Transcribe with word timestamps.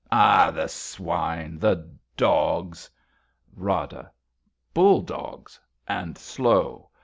Ah! 0.11 0.49
The 0.49 0.67
swine! 0.67 1.59
The 1.59 1.87
dogs! 2.17 2.89
Rada. 3.55 4.11
Bull 4.73 5.03
dogs; 5.03 5.59
and 5.87 6.17
slow. 6.17 6.89